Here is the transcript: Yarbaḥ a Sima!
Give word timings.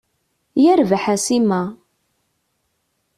Yarbaḥ 0.63 1.03
a 1.13 1.15
Sima! 1.25 1.61